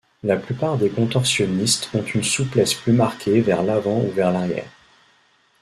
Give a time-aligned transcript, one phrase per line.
[0.23, 4.65] La plupart des contorsionnistes ont une souplesse plus marquée vers l'avant ou vers l'arrière.